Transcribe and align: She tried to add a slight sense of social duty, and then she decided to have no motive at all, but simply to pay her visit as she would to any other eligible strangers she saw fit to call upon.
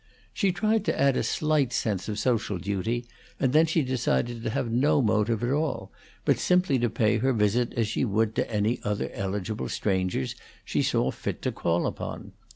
She 0.33 0.51
tried 0.51 0.83
to 0.85 0.99
add 0.99 1.15
a 1.15 1.21
slight 1.21 1.71
sense 1.71 2.09
of 2.09 2.17
social 2.17 2.57
duty, 2.57 3.05
and 3.39 3.53
then 3.53 3.67
she 3.67 3.83
decided 3.83 4.41
to 4.41 4.49
have 4.49 4.71
no 4.71 4.99
motive 4.99 5.43
at 5.43 5.51
all, 5.51 5.91
but 6.25 6.39
simply 6.39 6.79
to 6.79 6.89
pay 6.89 7.19
her 7.19 7.33
visit 7.33 7.71
as 7.75 7.87
she 7.87 8.03
would 8.03 8.33
to 8.37 8.51
any 8.51 8.79
other 8.83 9.11
eligible 9.13 9.69
strangers 9.69 10.33
she 10.65 10.81
saw 10.81 11.11
fit 11.11 11.43
to 11.43 11.51
call 11.51 11.85
upon. 11.85 12.31